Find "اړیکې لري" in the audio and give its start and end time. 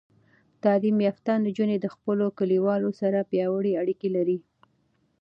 3.81-4.37